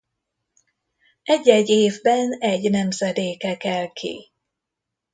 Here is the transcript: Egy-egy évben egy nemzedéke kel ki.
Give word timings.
Egy-egy 1.23 1.69
évben 1.69 2.31
egy 2.39 2.69
nemzedéke 2.69 3.57
kel 3.57 3.91
ki. 3.91 4.31